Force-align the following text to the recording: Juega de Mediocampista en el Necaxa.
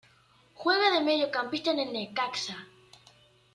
Juega 0.55 0.89
de 0.89 1.01
Mediocampista 1.01 1.69
en 1.69 1.79
el 1.81 1.93
Necaxa. 1.93 2.57